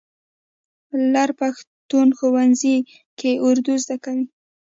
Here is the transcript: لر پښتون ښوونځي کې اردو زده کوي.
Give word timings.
لر 1.13 1.29
پښتون 1.39 2.07
ښوونځي 2.17 2.77
کې 3.19 3.31
اردو 3.47 3.73
زده 3.83 3.95
کوي. 4.03 4.25